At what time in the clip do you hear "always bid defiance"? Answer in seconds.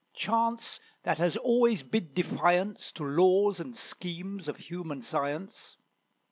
1.37-2.91